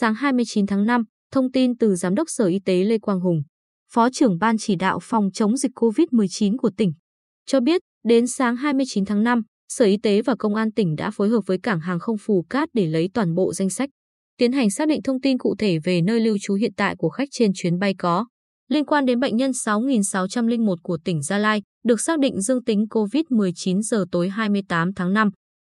[0.00, 3.42] Sáng 29 tháng 5, thông tin từ Giám đốc Sở Y tế Lê Quang Hùng,
[3.92, 6.92] Phó trưởng Ban chỉ đạo phòng chống dịch COVID-19 của tỉnh,
[7.46, 11.10] cho biết đến sáng 29 tháng 5, Sở Y tế và Công an tỉnh đã
[11.10, 13.90] phối hợp với cảng hàng không Phù Cát để lấy toàn bộ danh sách,
[14.36, 17.08] tiến hành xác định thông tin cụ thể về nơi lưu trú hiện tại của
[17.08, 18.26] khách trên chuyến bay có.
[18.68, 22.84] Liên quan đến bệnh nhân 6.601 của tỉnh Gia Lai, được xác định dương tính
[22.90, 25.30] COVID-19 giờ tối 28 tháng 5.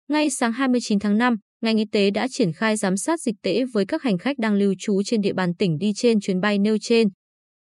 [0.08, 3.64] Ngay sáng 29 tháng 5, ngành y tế đã triển khai giám sát dịch tễ
[3.72, 6.58] với các hành khách đang lưu trú trên địa bàn tỉnh đi trên chuyến bay
[6.58, 7.08] nêu trên,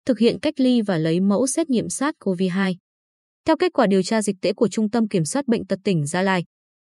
[0.05, 2.75] thực hiện cách ly và lấy mẫu xét nghiệm SARS-CoV-2.
[3.45, 6.05] Theo kết quả điều tra dịch tễ của Trung tâm Kiểm soát Bệnh tật tỉnh
[6.05, 6.43] Gia Lai,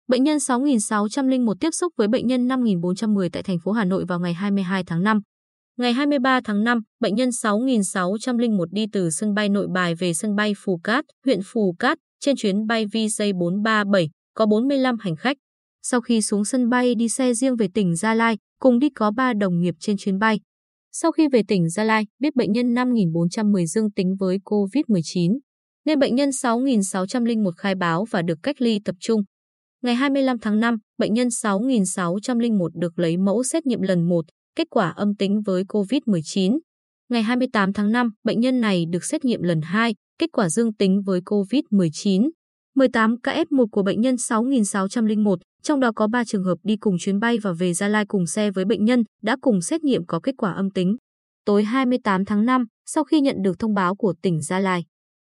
[0.09, 4.20] bệnh nhân 6.601 tiếp xúc với bệnh nhân 5.410 tại thành phố Hà Nội vào
[4.20, 5.20] ngày 22 tháng 5.
[5.77, 10.34] Ngày 23 tháng 5, bệnh nhân 6.601 đi từ sân bay Nội Bài về sân
[10.34, 15.36] bay Phù Cát, huyện Phù Cát, trên chuyến bay VJ437, có 45 hành khách.
[15.91, 19.11] Sau khi xuống sân bay đi xe riêng về tỉnh Gia Lai, cùng đi có
[19.11, 20.41] 3 đồng nghiệp trên chuyến bay.
[20.92, 25.39] Sau khi về tỉnh Gia Lai, biết bệnh nhân 5.410 dương tính với COVID-19,
[25.84, 29.20] nên bệnh nhân 6.601 khai báo và được cách ly tập trung.
[29.83, 34.25] Ngày 25 tháng 5, bệnh nhân 6.601 được lấy mẫu xét nghiệm lần 1,
[34.56, 36.58] kết quả âm tính với COVID-19.
[37.08, 40.75] Ngày 28 tháng 5, bệnh nhân này được xét nghiệm lần 2, kết quả dương
[40.75, 42.30] tính với COVID-19.
[42.75, 46.97] 18 ca F1 của bệnh nhân 6.601, trong đó có 3 trường hợp đi cùng
[46.98, 50.06] chuyến bay và về Gia Lai cùng xe với bệnh nhân, đã cùng xét nghiệm
[50.06, 50.97] có kết quả âm tính.
[51.45, 54.84] Tối 28 tháng 5, sau khi nhận được thông báo của tỉnh Gia Lai,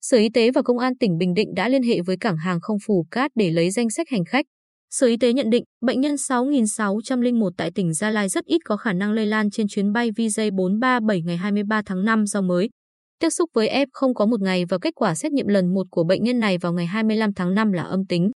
[0.01, 2.59] Sở Y tế và Công an tỉnh Bình Định đã liên hệ với cảng hàng
[2.61, 4.45] không Phù Cát để lấy danh sách hành khách.
[4.89, 8.77] Sở Y tế nhận định bệnh nhân 6.601 tại tỉnh Gia Lai rất ít có
[8.77, 12.69] khả năng lây lan trên chuyến bay VJ437 ngày 23 tháng 5 do mới.
[13.19, 15.87] Tiếp xúc với F không có một ngày và kết quả xét nghiệm lần một
[15.91, 18.31] của bệnh nhân này vào ngày 25 tháng 5 là âm tính.